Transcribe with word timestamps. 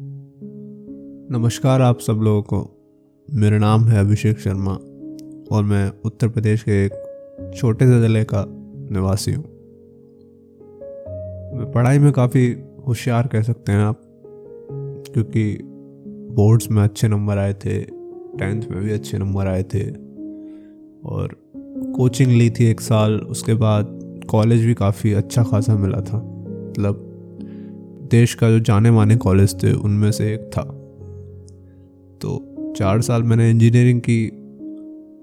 नमस्कार 0.00 1.80
आप 1.80 1.98
सब 1.98 2.12
लोगों 2.12 2.42
को। 2.42 2.58
मेरा 3.28 3.58
नाम 3.58 3.84
है 3.84 4.00
अभिषेक 4.00 4.38
शर्मा 4.38 4.72
और 5.56 5.64
मैं 5.64 5.92
उत्तर 6.04 6.28
प्रदेश 6.28 6.62
के 6.62 6.84
एक 6.86 6.92
छोटे 7.56 7.86
से 7.86 8.00
ज़िले 8.00 8.24
का 8.24 8.44
निवासी 8.48 9.32
हूँ। 9.32 9.44
मैं 11.54 11.72
पढ़ाई 11.72 11.98
में 11.98 12.12
काफ़ी 12.12 12.56
होशियार 12.86 13.26
कह 13.26 13.42
सकते 13.42 13.72
हैं 13.72 13.78
आप, 13.78 14.00
क्योंकि 15.14 15.58
बोर्ड्स 16.32 16.70
में 16.70 16.82
अच्छे 16.82 17.08
नंबर 17.08 17.38
आए 17.38 17.52
थे, 17.52 17.80
टेंथ 18.38 18.62
में 18.70 18.84
भी 18.84 18.92
अच्छे 18.92 19.18
नंबर 19.18 19.46
आए 19.46 19.62
थे 19.62 19.90
और 21.08 21.36
कोचिंग 21.96 22.32
ली 22.32 22.50
थी 22.50 22.64
एक 22.64 22.80
साल, 22.80 23.14
उसके 23.14 23.54
बाद 23.54 23.98
कॉलेज 24.30 24.64
भी 24.64 24.74
काफ़ी 24.74 25.12
अच्छा 25.12 25.42
खासा 25.42 25.76
मिला 25.76 26.00
था। 26.00 26.18
मतलब 26.70 27.06
देश 28.10 28.34
का 28.34 28.50
जो 28.50 28.58
जाने 28.60 28.90
माने 28.90 29.16
कॉलेज 29.16 29.54
थे, 29.62 29.72
उनमें 29.72 30.10
से 30.12 30.32
एक 30.34 30.50
था। 30.52 30.62
तो 32.20 32.74
चार 32.76 33.00
साल 33.00 33.22
मैंने 33.22 33.50
इंजीनियरिंग 33.50 34.00
की 34.00 34.26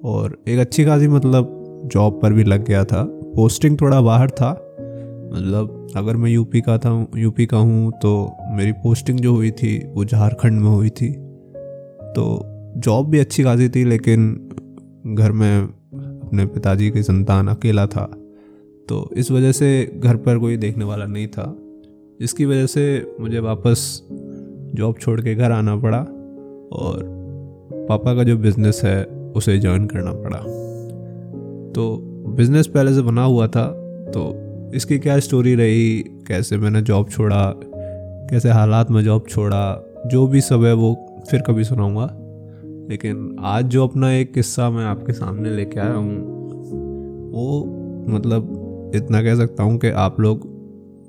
और 0.05 0.37
एक 0.47 0.59
अच्छी 0.59 0.85
खासी 0.85 1.07
मतलब 1.07 1.53
जॉब 1.85 2.19
पर 2.21 2.33
भी 2.33 2.43
लग 2.43 2.65
गया 2.65 2.83
था। 2.85 3.03
पोस्टिंग 3.35 3.77
थोड़ा 3.81 4.01
बाहर 4.01 4.29
था 4.29 4.51
मतलब 5.33 5.93
अगर 5.97 6.15
मैं 6.15 6.29
यूपी 6.31 6.61
का 6.61 6.77
था 6.77 6.91
यूपी 7.17 7.45
का 7.45 7.57
हूँ 7.57 7.91
तो 7.91 8.11
मेरी 8.51 8.71
पोस्टिंग 8.71 9.19
जो 9.19 9.33
हुई 9.33 9.51
थी, 9.51 9.77
वो 9.87 10.05
झारखंड 10.05 10.59
में 10.61 10.69
हुई 10.69 10.89
थी। 10.89 11.13
तो 12.15 12.41
जॉब 12.77 13.09
भी 13.09 13.19
अच्छी 13.19 13.43
खासी 13.43 13.69
थी, 13.69 13.83
लेकिन 13.83 14.33
घर 15.15 15.31
में 15.31 15.61
अपने 15.61 16.45
पिताजी 16.45 16.89
की 16.91 17.03
संतान 17.03 17.47
अकेला 17.47 17.85
था। 17.87 18.05
तो 18.89 19.09
इस 19.17 19.31
वजह 19.31 19.51
से 19.51 19.69
घर 19.99 20.15
पर 20.15 20.37
कोई 20.37 20.57
देखने 20.57 20.85
वाला 20.85 21.05
नहीं 21.05 21.27
था। 21.27 21.45
जिसकी 22.21 22.45
वजह 22.45 22.65
से 22.65 23.15
मुझे 23.19 23.39
वापस 23.39 24.07
जॉब 24.75 24.95
छोड़ 25.01 25.21
के 25.21 25.35
घर 25.35 25.51
आना 25.51 25.75
पड़ा 25.75 25.99
और 26.71 27.03
पापा 27.89 28.15
का 28.15 28.23
जो 28.23 28.37
बिज़नेस 28.37 28.81
है, 28.83 29.03
उसे 29.35 29.57
ज्वाइन 29.59 29.85
करना 29.85 30.13
पड़ा। 30.13 30.37
तो 31.71 31.97
बिज़नेस 32.27 32.67
पहले 32.67 32.93
से 32.93 33.01
बना 33.01 33.23
हुआ 33.23 33.47
था 33.47 33.67
तो 34.07 34.33
इसकी 34.75 34.99
क्या 34.99 35.19
स्टोरी 35.19 35.55
रही? 35.55 35.99
कैसे 35.99 36.57
मैंने 36.57 36.81
जॉब 36.81 37.09
छोड़ा? 37.09 37.53
कैसे 38.29 38.49
हालात 38.49 38.91
में 38.91 39.03
जॉब 39.03 39.25
छोड़ा? 39.29 39.93
जो 40.07 40.27
भी 40.27 40.41
सब 40.41 40.63
है 40.63 40.73
वो 40.73 41.21
फिर 41.31 41.41
कभी 41.41 41.63
सुनाऊँगा। 41.63 42.09
लेकिन 42.89 43.35
आज 43.39 43.65
जो 43.65 43.87
अपना 43.87 44.11
एक 44.13 44.33
किस्सा 44.33 44.69
मैं 44.69 44.85
आपके 44.85 45.13
सामने 45.13 45.49
लेके 45.49 45.79
आया 45.79 45.93
हूँ, 45.93 46.17
वो 47.31 47.65
मतलब 48.09 48.91
इतना 48.95 49.23
कह 49.23 49.35
सकता 49.35 49.63
हूँ 49.63 49.77
कि 49.77 49.89
आप 49.89 50.19
लोग 50.19 50.56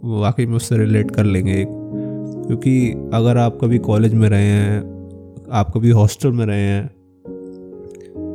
वाकई 0.04 0.46
में 0.46 0.56
उससे 0.56 0.78
रिलेट 0.78 1.10
कर 1.10 1.24
लेंगे 1.24 1.64
क्योंकि 1.68 2.91
अगर 3.14 3.36
आप 3.36 3.58
कभी 3.60 3.78
कॉलेज 3.78 4.14
में 4.14 4.28
रहे 4.28 4.42
हैं, 4.42 4.80
आप 5.52 5.70
कभी 5.74 5.90
हॉस्टल 5.90 6.32
में 6.32 6.46
रहे 6.46 6.60
हैं 6.60 6.86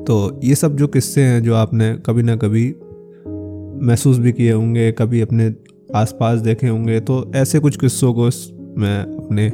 तो 0.03 0.39
ये 0.43 0.55
सब 0.55 0.75
जो 0.75 0.87
किस्से 0.87 1.21
हैं 1.21 1.43
जो 1.43 1.55
आपने 1.55 1.97
कभी 2.05 2.23
ना 2.23 2.35
कभी 2.35 2.75
महसूस 3.87 4.17
भी 4.17 4.31
किए 4.31 4.51
होंगे, 4.51 4.91
कभी 4.91 5.21
अपने 5.21 5.53
आसपास 5.95 6.39
देखे 6.39 6.67
होंगे 6.67 6.99
तो 6.99 7.31
ऐसे 7.35 7.59
कुछ 7.59 7.77
किस्सों 7.77 8.13
को 8.13 8.29
मैं 8.81 9.17
अपने 9.17 9.51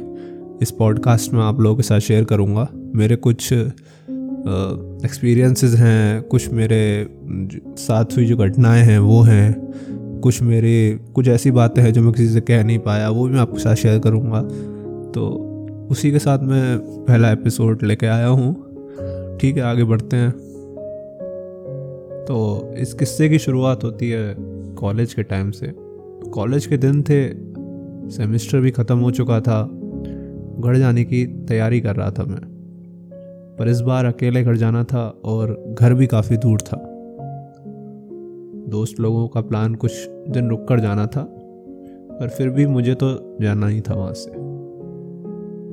इस 0.62 0.70
पॉडकास्ट 0.70 1.32
में 1.32 1.42
आप 1.42 1.60
लोगों 1.60 1.76
के 1.76 1.82
साथ 1.82 2.00
शेयर 2.00 2.24
करूँगा। 2.24 2.68
मेरे 2.94 3.16
कुछ 3.16 3.52
एक्सपीरियंसेस 3.52 5.74
हैं, 5.74 6.22
कुछ 6.22 6.52
मेरे 6.52 7.06
साथ 7.78 8.04
हुई 8.16 8.26
जो 8.26 8.36
घटनाएँ 8.36 8.82
हैं, 8.82 8.98
वो 8.98 9.22
हैं। 9.22 9.72
कुछ 10.22 10.42
मेरे, 10.42 11.00
कुछ 11.14 11.28
ऐसी 11.28 11.50
बातें 11.50 11.82
हैं 11.82 11.92
जो 11.92 12.02
मैं 12.02 12.12
किसी 12.12 12.28
से 12.28 12.40
कह 12.40 12.64
नहीं 12.64 12.78
पाया, 12.78 13.10
वो 13.10 13.26
भी 13.26 13.34
मैं 13.34 13.40
आपके 13.40 13.58
साथ 13.58 13.74
शेयर 13.74 13.98
करूँगा। 13.98 14.42
तो 15.10 15.46
उसी 15.90 16.12
के 16.12 16.18
साथ 16.18 16.38
मैं 16.38 16.78
पहला 16.78 17.30
एपिसोड 17.30 17.82
लेके 17.82 18.06
आया 18.06 18.26
हूँ। 18.26 18.54
ठीक 19.40 19.56
है, 19.56 19.62
आगे 19.62 19.84
बढ़ते 19.84 20.16
हैं। 20.16 20.30
तो 22.28 22.70
इस 22.78 22.94
किस्से 22.94 23.28
की 23.28 23.38
शुरुआत 23.38 23.84
होती 23.84 24.10
है 24.10 24.36
कॉलेज 24.74 25.14
के 25.14 25.22
टाइम 25.22 25.50
से। 25.50 25.72
कॉलेज 26.30 26.66
के 26.66 26.76
दिन 26.76 27.02
थे 27.02 27.50
सेमेस्टर 28.10 28.60
भी 28.60 28.70
ख़त्म 28.70 28.98
हो 28.98 29.10
चुका 29.10 29.40
था। 29.40 29.62
घर 30.58 30.76
जाने 30.78 31.04
की 31.04 31.26
तैयारी 31.26 31.80
कर 31.80 31.96
रहा 31.96 32.10
था 32.10 32.24
मैं। 32.24 32.50
पर 33.58 33.68
इस 33.68 33.80
बार 33.80 34.04
अकेले 34.04 34.42
घर 34.42 34.56
जाना 34.56 34.84
था 34.84 35.20
और 35.24 35.74
घर 35.80 35.94
भी 35.94 36.06
काफ़ी 36.06 36.36
दूर 36.36 36.60
था। 36.60 36.79
दोस्त 38.70 39.00
लोगों 39.00 39.28
का 39.28 39.40
प्लान 39.40 39.74
कुछ 39.74 39.92
दिन 40.28 40.48
रुक 40.48 40.68
कर 40.68 40.80
जाना 40.80 41.06
था, 41.06 41.22
पर 42.20 42.28
फिर 42.28 42.50
भी 42.50 42.66
मुझे 42.66 42.94
तो 42.94 43.38
जाना 43.42 43.66
ही 43.66 43.80
था 43.80 43.94
वहाँ 43.94 44.12
से। 44.12 44.30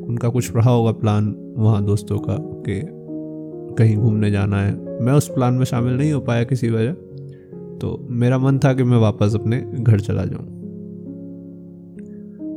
उनका 0.07 0.29
कुछ 0.29 0.55
रहा 0.55 0.69
होगा 0.69 0.91
प्लान 0.91 1.53
वहाँ 1.57 1.85
दोस्तों 1.85 2.19
का 2.19 2.37
कि 2.39 2.81
कहीं 3.75 3.97
घूमने 3.97 4.31
जाना 4.31 4.61
है। 4.61 4.99
मैं 5.01 5.13
उस 5.13 5.27
प्लान 5.29 5.53
में 5.53 5.65
शामिल 5.65 5.93
नहीं 5.93 6.13
हो 6.13 6.19
पाया 6.19 6.43
किसी 6.43 6.69
वजह 6.69 6.93
तो 7.77 8.07
मेरा 8.09 8.37
मन 8.37 8.59
था 8.59 8.73
कि 8.73 8.83
मैं 8.83 8.97
वापस 8.97 9.35
अपने 9.35 9.57
घर 9.79 9.99
चला 9.99 10.25
जाऊँ। 10.25 10.45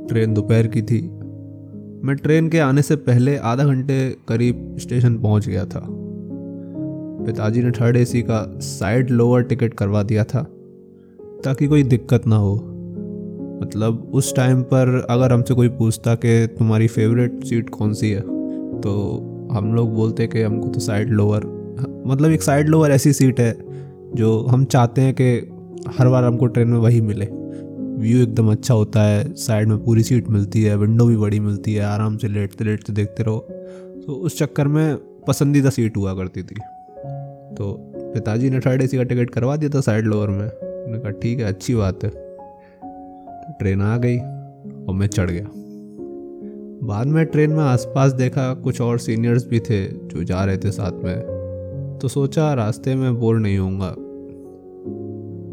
ट्रेन 0.09 0.35
दोपहर 0.35 0.67
की 0.67 0.83
थी। 0.83 1.01
मैं 2.05 2.17
ट्रेन 2.17 2.49
के 2.49 2.59
आने 2.59 2.83
से 2.83 2.97
पहले 2.97 3.37
आधा 3.37 3.65
घंटे 3.65 4.17
करीब 4.29 4.77
स्टेशन 4.79 5.19
पहुँच 5.19 5.49
गया 5.49 5.65
था। 5.65 6.00
पिताजी 7.31 7.63
ने 7.63 7.71
थर्ड 7.71 7.97
एसी 7.97 8.23
का 8.23 8.45
साइड 8.61 9.11
लोअर 9.11 9.43
टिकट 9.43 9.75
करवा 9.75 10.03
दिया 10.03 10.25
था, 10.25 10.43
ताकि 11.45 11.67
कोई 11.67 11.83
दिक्कत 11.85 12.27
ना 12.27 12.37
हो। 12.37 12.55
मतलब 13.63 14.11
उस 14.15 14.35
टाइम 14.37 14.63
पर 14.63 14.89
अगर 15.11 15.33
हमसे 15.33 15.55
कोई 15.55 15.69
पूछता 15.69 16.15
कि 16.15 16.47
तुम्हारी 16.59 16.87
फेवरेट 16.89 17.45
सीट 17.45 17.69
कौन 17.71 17.93
सी 17.95 18.11
है 18.11 18.21
तो 18.81 18.93
हम 19.53 19.75
लोग 19.75 19.95
बोलते 19.95 20.27
कि 20.27 20.43
हमको 20.43 20.69
तो 20.69 20.81
साइड 20.81 21.11
लोअर 21.11 21.45
मतलब 22.07 22.31
एक 22.31 22.43
साइड 22.43 22.69
लोअर 22.69 22.91
ऐसी 22.91 23.13
सीट 23.13 23.41
है, 23.41 23.53
जो 24.15 24.41
हम 24.43 24.65
चाहते 24.65 25.01
हैं 25.01 25.15
कि 25.21 25.31
हर 25.99 26.09
बार 26.09 26.25
हमको 26.25 26.47
ट्रेन 26.47 26.69
में 26.69 26.79
वही 26.79 27.01
मिले। 27.01 27.27
व्यू 28.01 28.23
एकदम 28.23 28.51
अच्छा 28.53 28.75
होता 28.75 29.03
है 29.03 29.33
साइड 29.37 29.69
में 29.69 29.85
पूरी 29.85 30.03
सीट 30.03 30.29
मिलती 30.31 30.63
है 30.63 30.77
विंडो 30.77 31.07
भी 31.07 31.17
बड़ी 31.17 31.41
मिलती 31.41 31.75
है, 31.75 31.85
आराम 31.85 32.17
से 32.17 32.29
लेटते 32.29 32.65
लेटते 32.65 32.93
देखते 32.93 33.23
रहो। 33.23 33.39
तो 34.07 34.13
उस 34.15 34.39
चक्कर 34.39 34.69
में 34.69 34.97
पसंदीदा 35.29 35.71
सीट 35.71 35.97
हुआ 35.97 36.15
करती 36.15 36.43
थी। 36.43 36.57
तो 37.59 37.93
पिताजी 37.97 38.51
ने 38.51 38.61
थर्ड 38.61 38.83
ए 38.83 38.87
का 38.87 39.03
टिकट 39.03 39.31
करवा 39.31 39.57
दिया 39.57 39.71
था 39.71 39.81
साइड 39.81 40.05
लोअर 40.05 40.29
में। 40.29 40.49
उन्होंने 40.49 40.99
कहा, 40.99 41.11
ठीक 41.11 41.39
है, 41.39 41.45
अच्छी 41.45 41.75
बात 41.75 42.05
है। 42.05 42.11
तो 42.11 43.53
ट्रेन 43.59 43.83
आ 43.83 43.97
गई 43.97 44.19
और 44.85 44.95
मैं 44.95 45.07
चढ़ 45.07 45.31
गया। 45.31 45.47
बाद 46.87 47.07
में 47.07 47.27
ट्रेन 47.27 47.51
में 47.51 47.65
आसपास 47.65 48.13
देखा, 48.13 48.55
कुछ 48.55 48.81
और 48.81 48.99
सीनियर्स 48.99 49.49
भी 49.49 49.61
थे 49.61 49.87
जो 49.87 50.25
जा 50.25 50.45
रहे 50.45 50.57
थे 50.57 50.71
साथ 50.71 50.93
में। 50.93 51.21
तो 52.03 52.09
सोचा, 52.09 52.55
रास्ते 52.55 52.95
में 52.95 53.21
बोर 53.21 53.39
नहीं 53.39 53.59
होऊँगा। 53.59 53.95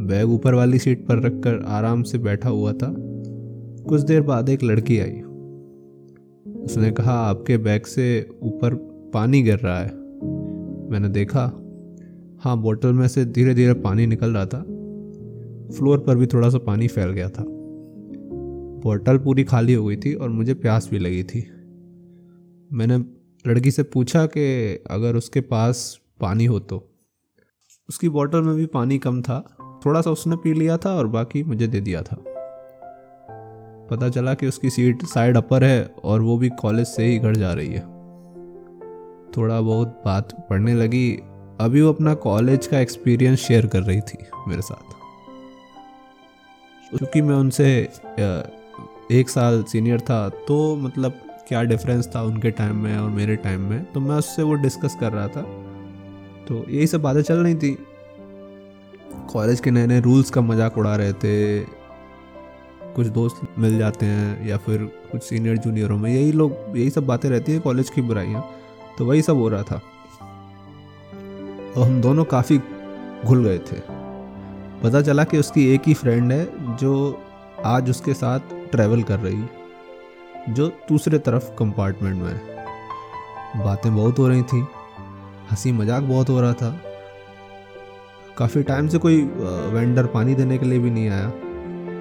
बैग 0.06 0.29
ऊपर 0.29 0.53
वाली 0.53 0.79
सीट 0.79 1.06
पर 1.06 1.22
रखकर 1.22 1.66
आराम 1.68 2.03
से 2.03 2.18
बैठा 2.18 2.50
हुआ 2.50 2.74
था। 2.74 2.96
कुछ 3.88 4.02
देर 4.02 4.22
बाद 4.22 4.50
एक 4.50 4.64
लड़की 4.64 5.00
आई। 5.00 5.22
उसने 6.64 6.91
कहा, 6.91 7.14
आपके 7.14 7.58
बैग 7.58 7.81
से 7.81 8.29
ऊपर 8.44 8.74
पानी 9.14 9.41
गिर 9.41 9.58
रहा 9.58 9.79
है। 9.79 9.91
मैंने 10.90 11.09
देखा 11.09 11.66
हाँ 12.40 12.58
बोतल 12.58 12.94
में 12.94 13.08
से 13.08 13.25
धीरे 13.25 13.53
धीरे 13.53 13.74
पानी 13.74 14.06
निकल 14.06 14.34
रहा 14.34 14.46
था। 14.46 14.62
फ्लोर 15.78 16.00
पर 16.00 16.16
भी 16.16 16.28
थोड़ा 16.28 16.50
सा 16.50 16.58
पानी 16.58 16.88
फैल 16.88 17.09
गया 17.09 17.30
था। 17.30 17.44
बोतल 18.84 19.18
पूरी 19.18 19.44
खाली 19.44 19.74
हो 19.74 19.86
गई 19.86 19.96
थी 19.96 20.14
और 20.14 20.30
मुझे 20.30 20.53
प्यास 20.53 20.90
भी 20.92 21.00
लगी 21.00 21.24
थी। 21.24 21.40
मैंने 22.72 22.97
लड़की 23.50 23.72
से 23.72 23.84
पूछा 23.84 24.26
कि 24.26 24.76
अगर 24.92 25.16
उसके 25.16 25.42
पास 25.42 26.00
पानी 26.20 26.46
हो 26.46 26.59
तो। 26.59 26.90
उसकी 27.90 28.09
बोतल 28.09 28.42
में 28.42 28.56
भी 28.56 28.66
पानी 28.66 28.97
कम 28.97 29.22
था। 29.22 29.58
थोड़ा 29.86 30.02
सा 30.02 30.12
उसने 30.12 30.36
पी 30.36 30.53
लिया 30.53 30.78
था 30.78 30.96
और 30.96 31.08
बाकी 31.08 31.44
मुझे 31.44 31.68
दे 31.68 31.81
दिया 31.81 32.02
था। 32.02 32.24
पता 33.92 34.09
चला 34.09 34.34
कि 34.34 34.47
उसकी 34.47 34.70
सीट 34.70 35.03
साइड 35.03 35.38
अपर 35.38 35.64
है 35.64 35.84
और 36.03 36.22
वो 36.22 36.38
भी 36.38 36.50
कॉलेज 36.50 36.88
से 36.88 37.06
ही 37.06 37.20
घर 37.20 37.35
जा 37.35 37.53
रही 37.53 37.73
है। 37.73 37.82
थोड़ा 39.38 39.61
बहुत 39.61 40.02
बात 40.06 40.47
पढ़ने 40.50 40.73
लगी 40.73 41.20
अभी 41.59 41.82
वो 41.82 41.92
अपना 41.94 42.14
कॉलेज 42.14 42.68
का 42.68 42.80
एक्सपीरियंस 42.80 43.40
शेयर 43.40 43.66
कर 43.68 43.82
रही 43.82 44.02
थी 44.02 44.18
मेरे 44.48 44.62
साथ। 44.62 44.96
क्योंकि 46.90 47.22
मैं 47.22 47.36
उनसे 47.36 47.66
एक 49.12 49.30
साल 49.30 49.64
सीनियर 49.64 50.00
था 50.00 50.28
तो 50.48 50.76
मतलब 50.76 51.20
क्या 51.48 51.64
डिफरेंस 51.64 52.09
था 52.16 52.22
उनके 52.24 52.52
टाइम 52.52 52.76
में 52.76 52.98
और 52.98 53.09
मेरे 53.09 53.36
टाइम 53.38 53.62
में 53.62 53.84
तो 53.94 54.00
मैं 54.00 54.16
उससे 54.16 54.44
वो 54.44 54.54
डिस्कस 54.56 54.98
कर 55.00 55.12
रहा 55.12 55.28
था। 55.28 55.42
तो 56.48 56.64
यही 56.70 56.88
सब 56.88 57.02
बातें 57.02 57.22
चल 57.22 57.36
रही 57.36 57.56
थी। 57.56 57.78
कॉलेज 59.34 59.59
के 59.59 59.72
नए 59.72 59.88
नए 59.88 60.00
रूल्स 60.02 60.30
का 60.30 60.42
मज़ाक 60.42 60.78
उड़ा 60.78 60.96
रहे 60.96 61.14
थे। 61.14 61.59
कुछ 62.96 63.08
दोस्त 63.09 63.42
मिल 63.59 63.78
जाते 63.78 64.06
हैं 64.06 64.48
या 64.48 64.58
फिर 64.58 64.84
कुछ 65.12 65.24
सीनियर 65.24 65.58
जूनियरों 65.58 65.98
में, 65.98 66.12
यही 66.12 66.32
लोग, 66.32 66.78
यही 66.78 66.90
सब 66.90 67.06
बातें 67.06 67.30
रहती 67.30 67.52
है 67.52 67.59
कॉलेज 67.59 67.90
की 67.90 68.02
बुराइयाँ। 68.02 68.44
तो 68.98 69.06
वही 69.06 69.22
सब 69.22 69.38
हो 69.38 69.50
रहा 69.50 69.64
था। 69.64 69.82
और 71.78 71.85
हम 71.85 72.00
दोनों 72.02 72.24
काफ़ी 72.26 72.58
घुल 73.26 73.44
गए 73.44 73.58
थे। 73.58 73.79
पता 74.84 75.02
चला 75.02 75.24
कि 75.24 75.38
उसकी 75.38 75.68
एक 75.74 75.82
ही 75.88 75.94
फ्रेंड 75.94 76.32
है, 76.32 76.76
जो 76.76 77.22
आज 77.66 77.90
उसके 77.90 78.14
साथ 78.14 78.40
ट्रैवल 78.72 79.03
कर 79.03 79.20
रही, 79.20 79.44
जो 80.50 80.68
दूसरे 80.90 81.18
तरफ़ 81.20 81.50
कंपार्टमेंट 81.56 82.22
में 82.22 82.29
है। 82.29 83.64
बातें 83.64 83.96
बहुत 83.96 84.20
हो 84.20 84.28
रही 84.28 84.41
थी, 84.44 84.59
हँसी 85.52 85.72
मज़ाक 85.72 86.03
बहुत 86.03 86.29
हो 86.29 86.41
रहा 86.41 86.53
था। 86.53 86.70
काफ़ी 88.38 88.64
टाइम 88.64 88.88
से 88.88 88.97
कोई 88.97 89.22
वेंडर 89.73 90.06
पानी 90.06 90.35
देने 90.35 90.58
के 90.58 90.66
लिए 90.66 90.80
भी 90.80 90.90
नहीं 90.90 91.09
आया। 91.09 91.30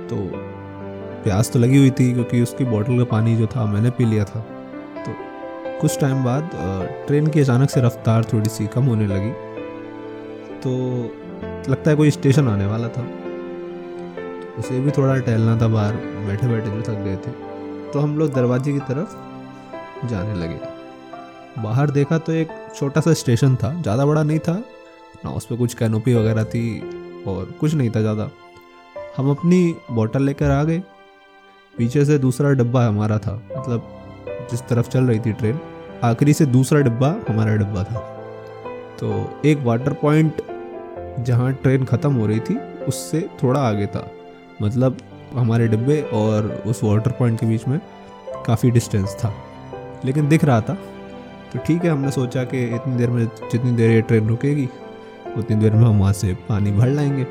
तो 0.09 0.17
प्यास 1.25 1.51
तो 1.53 1.59
लगी 1.59 1.79
हुई 1.79 1.91
थी, 1.91 2.13
क्योंकि 2.13 2.43
उसकी 2.43 2.65
बोतल 2.65 2.99
का 2.99 3.05
पानी 3.05 3.37
जो 3.37 3.47
था, 3.47 3.65
मैंने 3.65 3.91
पी 3.91 4.05
लिया 4.05 4.25
था। 4.25 4.41
तो 4.99 5.15
कुछ 5.81 5.99
टाइम 6.01 6.25
बाद 6.25 6.51
ट्रेन 7.07 7.27
की 7.27 7.41
अचानक 7.41 7.71
से 7.71 7.81
रफ्तार 7.81 8.25
थोड़ी 8.25 8.49
सी 8.49 8.67
कम 8.67 8.85
होने 8.85 9.07
लगी। 9.07 9.33
तो 10.67 11.71
लगता 11.71 11.91
है 11.91 11.97
कोई 11.97 12.11
स्टेशन 12.11 12.49
आने 12.49 12.67
वाला 12.67 12.89
था। 12.89 13.03
उसे 14.59 14.79
भी 14.81 14.91
थोड़ा 14.91 15.17
टहलना 15.17 15.57
था 15.61 15.67
बाहर 15.69 15.95
बैठे 16.27 16.47
बैठे 16.49 16.71
जो 16.71 16.81
थक 16.83 17.03
गए 17.05 17.17
थे। 17.17 17.31
तो 17.93 18.01
हम 18.01 18.17
लोग 18.19 18.33
दरवाजे 18.35 18.73
की 18.73 18.79
तरफ़ 18.89 20.07
जाने 20.09 20.35
लगे। 20.35 20.59
बाहर 21.63 21.91
देखा 21.91 22.19
तो 22.19 22.33
एक 22.33 22.49
छोटा 22.77 23.01
सा 23.01 23.13
स्टेशन 23.13 23.55
था, 23.57 23.73
ज़्यादा 23.83 24.07
बड़ा 24.07 24.23
नहीं 24.23 24.39
था। 24.39 24.55
ना 25.25 25.31
उस 25.31 25.47
पर 25.47 25.57
कुछ 25.57 25.75
कैनोपी 25.75 26.15
वगैरह 26.15 26.45
थी 26.45 26.81
और 27.29 27.55
कुछ 27.61 27.75
नहीं 27.75 27.91
था 27.91 28.01
ज़्यादा। 28.01 28.29
हम 29.17 29.31
अपनी 29.31 29.75
बोतल 29.91 30.23
लेकर 30.23 30.51
आ 30.51 30.63
गए। 30.65 30.83
पीछे 31.75 32.05
से 32.05 32.19
दूसरा 32.19 32.51
डब्बा 32.55 32.87
हमारा 32.87 33.19
था 33.19 33.35
मतलब 33.57 34.49
जिस 34.51 34.67
तरफ़ 34.69 34.89
चल 34.89 35.05
रही 35.05 35.21
थी 35.21 35.33
ट्रेन, 35.33 35.61
आखिरी 36.05 36.35
से 36.35 36.47
दूसरा 36.49 36.81
डब्बा 36.81 37.15
हमारा 37.29 37.57
डब्बा 37.57 37.85
था। 37.85 38.01
तो 39.01 39.41
एक 39.45 39.59
वाटर 39.65 39.93
पॉइंट 39.93 40.43
जहाँ 41.19 41.53
ट्रेन 41.53 41.85
ख़त्म 41.85 42.13
हो 42.15 42.27
रही 42.27 42.41
थी 42.41 42.57
उससे 42.89 43.29
थोड़ा 43.43 43.61
आगे 43.61 43.87
था। 43.87 44.11
मतलब 44.63 44.97
हमारे 45.35 45.69
डिब्बे 45.69 46.01
और 46.13 46.47
उस 46.67 46.83
वाटर 46.85 47.11
पॉइंट 47.11 47.41
के 47.41 47.47
बीच 47.47 47.67
में 47.69 47.81
काफ़ी 48.47 48.71
डिस्टेंस 48.71 49.15
था। 49.15 49.33
लेकिन 50.05 50.29
दिख 50.29 50.45
रहा 50.45 50.61
था। 50.61 50.75
तो 51.53 51.59
ठीक 51.59 51.85
है 51.85 51.91
हमने 51.91 52.11
सोचा 52.11 52.45
कि 52.45 52.65
इतनी 52.75 52.97
देर 52.97 53.11
में 53.11 53.25
जितनी 53.53 53.73
देर 53.73 53.91
ये 53.91 54.03
ट्रेन 54.03 54.29
रुकेगी 54.29 54.69
उतनी 55.37 55.57
देर 55.57 55.73
में 55.73 55.85
हम 55.85 55.99
वहाँ 55.99 56.13
से 56.13 56.33
पानी 56.49 56.73
भर 56.73 56.89
लाएँगे। 56.89 57.27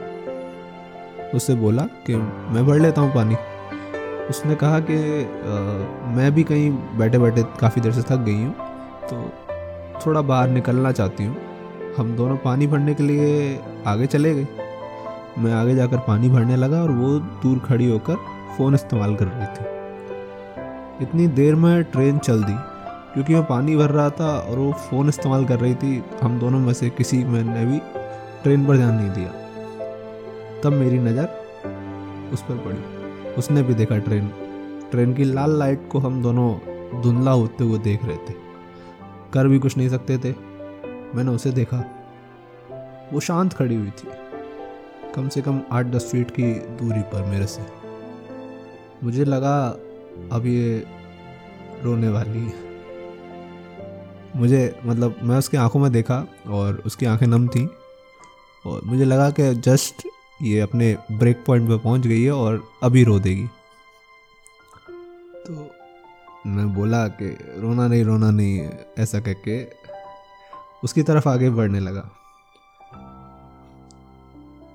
उससे 1.37 1.55
बोला 1.55 1.83
कि 2.07 2.15
मैं 2.15 2.65
भर 2.65 2.79
लेता 2.79 3.01
हूँ 3.01 3.13
पानी। 3.13 3.35
उसने 4.29 4.55
कहा 4.55 4.79
कि 4.79 4.95
आ, 5.23 6.15
मैं 6.15 6.31
भी 6.35 6.43
कहीं 6.43 6.69
बैठे 6.71 7.17
बैठे 7.19 7.43
काफ़ी 7.59 7.81
देर 7.81 7.91
से 7.91 8.01
थक 8.01 8.23
गई 8.25 8.35
हूँ 8.35 8.53
तो 9.03 9.29
थोड़ा 10.05 10.21
बाहर 10.21 10.49
निकलना 10.49 10.91
चाहती 10.91 11.25
हूँ। 11.25 11.54
हम 11.97 12.15
दोनों 12.15 12.35
पानी 12.37 12.67
भरने 12.67 12.93
के 12.93 13.03
लिए 13.03 13.59
आगे 13.87 14.05
चले 14.05 14.33
गए। 14.35 14.47
मैं 15.37 15.53
आगे 15.53 15.75
जाकर 15.75 15.97
पानी 15.97 16.29
भरने 16.29 16.55
लगा 16.55 16.81
और 16.81 16.91
वो 16.91 17.09
दूर 17.43 17.59
खड़ी 17.59 17.89
होकर 17.89 18.15
फ़ोन 18.57 18.75
इस्तेमाल 18.75 19.15
कर 19.15 19.25
रही 19.25 19.45
थी। 19.45 21.03
इतनी 21.03 21.27
देर 21.27 21.55
में 21.55 21.83
ट्रेन 21.83 22.17
चल 22.17 22.43
दी, 22.43 22.53
क्योंकि 23.13 23.33
मैं 23.33 23.43
पानी 23.45 23.75
भर 23.75 23.89
रहा 23.89 24.09
था 24.09 24.31
और 24.39 24.57
वो 24.57 24.71
फ़ोन 24.71 25.09
इस्तेमाल 25.09 25.45
कर 25.45 25.59
रही 25.59 25.75
थी, 25.75 26.03
हम 26.23 26.39
दोनों 26.39 26.59
में 26.59 26.73
से 26.73 26.89
किसी 26.89 27.23
मैंने 27.23 27.65
भी 27.65 27.79
ट्रेन 28.43 28.65
पर 28.65 28.77
ध्यान 28.77 28.93
नहीं 28.93 29.09
दिया। 29.09 29.31
तब 30.63 30.73
मेरी 30.73 30.99
नज़र 30.99 32.29
उस 32.33 32.41
पर 32.41 32.57
पड़ी। 32.57 33.33
उसने 33.33 33.63
भी 33.63 33.73
देखा 33.73 33.97
ट्रेन। 33.97 34.27
ट्रेन 34.91 35.13
की 35.13 35.23
लाल 35.23 35.57
लाइट 35.59 35.87
को 35.91 35.99
हम 35.99 36.21
दोनों 36.23 36.51
धुंधला 37.01 37.31
होते 37.31 37.63
हुए 37.63 37.79
देख 37.79 38.05
रहे 38.05 38.17
थे। 38.17 38.33
कर 39.33 39.47
भी 39.47 39.59
कुछ 39.59 39.77
नहीं 39.77 39.89
सकते 39.89 40.17
थे। 40.17 40.54
मैंने 41.15 41.31
उसे 41.31 41.51
देखा। 41.51 41.77
वो 43.13 43.19
शांत 43.19 43.53
खड़ी 43.53 43.75
हुई 43.75 43.89
थी। 43.89 44.07
कम 45.15 45.29
से 45.29 45.41
कम 45.41 45.61
आठ 45.71 45.85
दस 45.85 46.11
फीट 46.11 46.31
की 46.31 46.53
दूरी 46.53 47.01
पर 47.01 47.25
मेरे 47.25 47.47
से। 47.47 47.61
मुझे 49.03 49.25
लगा, 49.25 49.67
अब 50.31 50.43
ये 50.45 50.85
रोने 51.83 52.09
वाली 52.09 52.39
है। 52.39 52.65
मुझे 54.35 54.79
मतलब 54.85 55.19
मैं 55.23 55.37
उसकी 55.37 55.57
आँखों 55.57 55.79
में 55.79 55.91
देखा 55.91 56.25
और 56.47 56.83
उसकी 56.85 57.05
आँखें 57.05 57.27
नम 57.27 57.47
थी 57.47 57.69
और 58.65 58.81
मुझे 58.85 59.05
लगा 59.05 59.29
कि 59.29 59.53
जस्ट 59.55 60.07
ये 60.41 60.59
अपने 60.59 60.97
ब्रेक 61.11 61.43
पॉइंट 61.47 61.69
पे 61.69 61.77
पहुँच 61.77 62.07
गई 62.07 62.23
है 62.23 62.31
और 62.31 62.63
अभी 62.83 63.03
रो 63.03 63.19
देगी। 63.19 63.47
तो 65.47 65.71
मैं 66.47 66.73
बोला 66.73 67.07
कि 67.07 67.37
रोना 67.57 67.87
नहीं 67.87 68.03
रोना 68.03 68.31
नहीं, 68.31 68.69
ऐसा 68.99 69.19
कह 69.19 69.33
के 69.33 69.84
उसकी 70.85 71.03
तरफ़ 71.03 71.29
आगे 71.29 71.49
बढ़ने 71.49 71.79
लगा। 71.79 72.11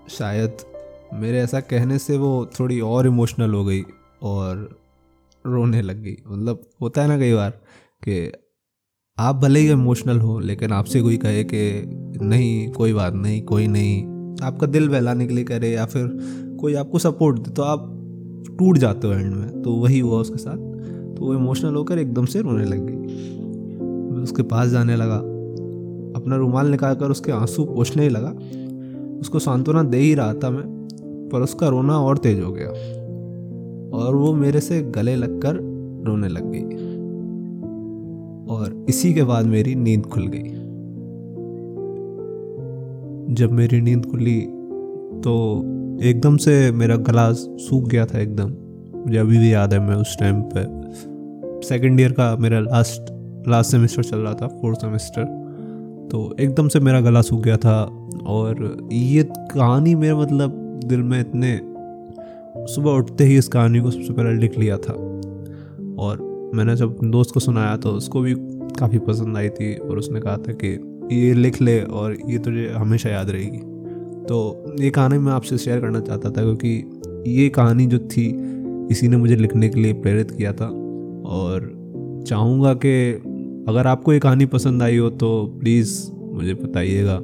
शायद 0.08 0.56
मेरे 1.14 1.38
ऐसा 1.38 1.60
कहने 1.60 1.98
से 1.98 2.18
वो 2.18 2.50
थोड़ी 2.60 2.80
और 2.80 3.06
इमोशनल 3.06 3.54
हो 3.54 3.64
गई 3.64 3.82
और 4.22 4.80
रोने 5.46 5.82
लग 5.82 6.02
गई। 6.02 6.16
मतलब 6.28 6.62
होता 6.80 7.02
है 7.02 7.08
ना 7.08 7.18
कई 7.18 7.34
बार 7.34 7.50
कि 8.08 8.32
आप 9.18 9.36
भले 9.36 9.60
ही 9.60 9.70
इमोशनल 9.70 10.18
हो, 10.20 10.38
लेकिन 10.38 10.72
आपसे 10.72 11.02
कोई 11.02 11.16
कहे 11.16 11.44
कि 11.44 11.82
नहीं, 12.22 12.72
कोई 12.72 12.92
बात 12.92 13.14
नहीं, 13.14 13.42
कोई 13.42 13.66
नहीं। 13.66 14.02
आपका 14.42 14.66
दिल 14.66 14.88
बहलाने 14.88 15.26
के 15.26 15.34
लिए 15.34 15.44
करे 15.44 15.70
या 15.70 15.86
फिर 15.86 16.18
कोई 16.60 16.74
आपको 16.74 16.98
सपोर्ट 16.98 17.38
दे 17.38 17.50
तो 17.50 17.62
आप 17.62 17.80
टूट 18.58 18.78
जाते 18.78 19.06
हो 19.06 19.12
एंड 19.12 19.34
में। 19.34 19.62
तो 19.62 19.72
वही 19.72 19.98
हुआ 19.98 20.20
उसके 20.20 20.38
साथ। 20.38 20.56
तो 21.16 21.24
वो 21.24 21.34
इमोशनल 21.34 21.74
होकर 21.74 21.98
एकदम 21.98 22.26
से 22.26 22.40
रोने 22.40 22.64
लग 22.64 22.78
गई। 22.78 22.96
मैं 24.10 24.22
उसके 24.22 24.42
पास 24.42 24.68
जाने 24.68 24.96
लगा। 24.96 25.29
अपना 26.20 26.36
रुमाल 26.36 26.70
निकाल 26.70 26.94
कर 26.94 27.10
उसके 27.10 27.32
आँसू 27.32 27.64
पोछने 27.64 28.08
लगा। 28.08 28.34
उसको 29.20 29.38
सांत्वना 29.38 29.82
दे 29.82 29.98
ही 29.98 30.14
रहा 30.14 30.34
था 30.34 30.50
मैं, 30.50 30.64
पर 31.32 31.42
उसका 31.42 31.68
रोना 31.68 31.98
और 31.98 32.18
तेज 32.18 32.40
हो 32.40 32.52
गया 32.52 32.68
और 33.98 34.14
वो 34.16 34.32
मेरे 34.32 34.60
से 34.60 34.80
गले 34.82 35.16
लगकर 35.16 35.56
रोने 36.06 36.28
लग 36.28 36.50
गई 36.50 36.88
और 38.54 38.86
इसी 38.88 39.12
के 39.14 39.22
बाद 39.22 39.46
मेरी 39.46 39.74
नींद 39.74 40.06
खुल 40.06 40.26
गई। 40.26 40.48
जब 43.34 43.52
मेरी 43.52 43.80
नींद 43.80 44.06
खुली 44.06 44.40
तो 45.20 45.32
एकदम 46.02 46.36
से 46.36 46.70
मेरा 46.72 46.96
गला 46.96 47.32
सूख 47.32 47.88
गया 47.88 48.06
था 48.06 48.18
एकदम। 48.18 48.48
मुझे 49.00 49.18
अभी 49.18 49.38
भी 49.38 49.52
याद 49.52 49.72
है 49.74 49.78
मैं 49.80 49.96
उस 49.96 50.16
टाइम 50.20 50.42
पे 50.42 50.64
सेकेंड 51.66 52.00
ईयर 52.00 52.12
का 52.12 52.36
मेरा 52.36 52.60
लास्ट 52.60 53.12
लास्ट 53.48 53.70
सेमेस्टर 53.70 54.02
चल 54.02 54.18
रहा 54.18 54.34
था 54.34 54.46
फोर्थ 54.46 54.80
सेमेस्टर 54.80 55.39
तो 56.10 56.36
एकदम 56.40 56.68
से 56.68 56.80
मेरा 56.80 57.00
गला 57.00 57.20
सूख 57.20 57.40
गया 57.40 57.56
था 57.56 58.08
और 58.26 58.78
ये 58.92 59.22
कहानी 59.32 59.94
मेरे 59.94 60.14
मतलब 60.14 60.80
दिल 60.84 61.02
में 61.02 61.20
इतने 61.20 61.60
सुबह 62.74 62.90
उठते 62.90 63.24
ही 63.24 63.36
इस 63.36 63.48
कहानी 63.48 63.80
को 63.80 63.90
सबसे 63.90 64.12
पहले 64.12 64.32
लिख 64.32 64.58
लिया 64.58 64.76
था। 64.76 64.92
और 65.98 66.22
मैंने 66.54 66.76
जब 66.76 66.98
दोस्त 67.04 67.34
को 67.34 67.40
सुनाया 67.40 67.76
तो 67.76 67.90
उसको 67.90 68.20
भी 68.20 68.34
काफ़ी 68.78 68.98
पसंद 68.98 69.36
आई 69.36 69.48
थी 69.48 69.74
और 69.74 69.98
उसने 69.98 70.20
कहा 70.20 70.36
था 70.36 70.52
कि 70.52 70.98
ये 71.12 71.34
लिख 71.34 71.62
ले 71.62 71.82
और 71.82 72.16
ये 72.28 72.38
तुझे 72.38 72.68
हमेशा 72.68 73.10
याद 73.10 73.30
रहेगी। 73.30 73.58
तो 74.26 74.64
ये 74.80 74.90
कहानी 74.90 75.18
मैं 75.18 75.32
आपसे 75.32 75.58
शेयर 75.58 75.80
करना 75.80 76.00
चाहता 76.00 76.30
था 76.30 76.42
क्योंकि 76.42 77.00
ये 77.26 77.48
कहानी 77.48 77.86
जो 77.86 77.98
थी, 77.98 78.26
इसी 78.90 79.08
ने 79.08 79.16
मुझे 79.16 79.36
लिखने 79.36 79.68
के 79.68 79.80
लिए 79.80 79.92
प्रेरित 79.92 80.30
किया 80.30 80.52
था। 80.52 80.66
और 81.26 81.72
चाहूँगा 82.26 82.74
कि 82.74 83.22
अगर 83.70 83.86
आपको 83.86 84.12
ये 84.12 84.18
कहानी 84.18 84.46
पसंद 84.46 84.82
आई 84.82 84.96
हो 84.96 85.10
तो 85.10 85.28
प्लीज़ 85.60 85.90
मुझे 86.12 86.54
बताइएगा। 86.54 87.18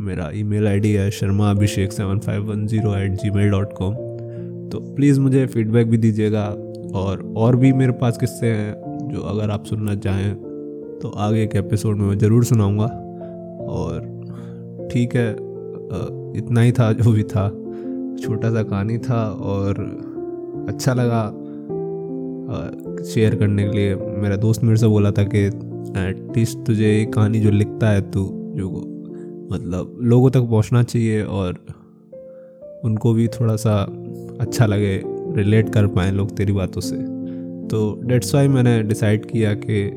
मेरा 0.00 0.30
ईमेल 0.34 0.66
आईडी 0.68 0.92
है 0.92 1.10
Sharma 1.10 1.50
Abhishek 1.50 1.92
seven 1.92 2.18
five 2.18 2.50
one 2.50 2.66
zero 2.66 2.94
eight 2.96 3.12
gmail 3.30 3.50
dot 3.50 3.72
com. 3.72 3.94
तो 4.70 4.80
प्लीज़ 4.96 5.20
मुझे 5.20 5.46
फीडबैक 5.46 5.90
भी 5.90 5.96
दीजिएगा 5.96 6.44
और 6.94 7.22
और 7.36 7.56
भी 7.56 7.72
मेरे 7.72 7.92
पास 7.92 8.18
किस्से 8.18 8.46
हैं 8.46 9.08
जो 9.08 9.20
अगर 9.20 9.50
आप 9.50 9.64
सुनना 9.64 9.94
चाहें 9.96 10.34
तो 11.02 11.08
आगे 11.18 11.46
के 11.46 11.58
एपिसोड 11.58 11.96
में 11.96 12.06
मैं 12.06 12.18
ज़रूर 12.18 12.44
सुनाऊँगा। 12.44 12.86
और 13.70 14.88
ठीक 14.92 15.14
है 15.16 15.30
इतना 16.38 16.60
ही 16.60 16.72
था 16.72 16.92
जो 16.92 17.12
भी 17.12 17.22
था। 17.22 17.48
छोटा 18.22 18.50
सा 18.50 18.62
कहानी 18.62 18.98
था 18.98 19.24
और 19.32 19.78
अच्छा 20.68 20.94
लगा। 20.94 21.22
शेयर 23.04 23.34
करने 23.34 23.64
के 23.64 23.76
लिए 23.76 23.94
मेरा 23.96 24.36
दोस्त 24.36 24.64
मेरे 24.64 24.76
से 24.76 24.86
बोला 24.86 25.10
था 25.10 25.22
कि 25.22 25.38
एटलीस्ट 25.38 26.58
तुझे 26.58 26.98
ये 26.98 27.04
कहानी 27.04 27.40
जो 27.40 27.50
लिखता 27.50 27.90
है 27.90 28.10
तू, 28.10 28.24
जो 28.56 28.68
मतलब 29.52 29.98
लोगों 30.02 30.30
तक 30.30 30.40
पहुँचना 30.40 30.82
चाहिए 30.82 31.22
और 31.22 31.58
उनको 32.84 33.12
भी 33.12 33.28
थोड़ा 33.28 33.56
सा 33.56 33.82
अच्छा 34.40 34.66
लगे 34.66 35.02
रिलेट 35.06 35.70
कर 35.70 35.86
पाएँ 35.86 36.12
लोग 36.12 36.36
तेरी 36.36 36.52
बातों 36.52 36.80
से. 36.80 36.96
तो 37.68 38.00
डेट्स 38.04 38.34
वाई 38.34 38.48
मैंने 38.48 38.82
डिसाइड 38.82 39.26
किया 39.26 39.54
कि 39.54 39.90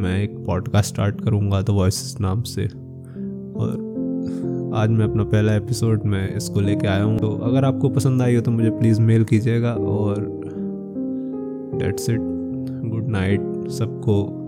मैं 0.00 0.22
एक 0.22 0.44
पॉडकास्ट 0.46 0.94
स्टार्ट 0.94 1.20
करूँगा 1.20 1.62
द 1.62 1.70
वॉइस 1.70 2.16
नाम 2.20 2.42
से। 2.42 2.66
और 3.56 3.92
आज 4.74 4.90
मैं 4.90 5.04
अपना 5.04 5.24
पहला 5.24 5.54
एपिसोड 5.54 6.02
में 6.04 6.36
इसको 6.36 6.60
लेके 6.60 6.86
आया 6.86 7.02
हूँ। 7.02 7.18
तो 7.18 7.30
अगर 7.30 7.64
आपको 7.64 7.88
पसंद 7.88 8.22
आई 8.22 8.34
हो 8.34 8.40
तो 8.40 8.50
मुझे 8.50 8.70
प्लीज़ 8.70 9.00
मेल 9.00 9.24
कीजिएगा 9.24 9.72
और 9.72 10.41
डेट्स 11.74 12.10
इट 12.10 12.20
गुड 12.90 13.08
नाइट 13.08 13.68
सबको 13.68 14.41